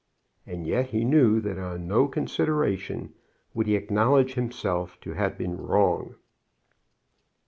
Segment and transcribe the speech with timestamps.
[0.47, 3.13] And yet he knew that on no consideration
[3.53, 6.15] would he acknowledge himself to have been wrong.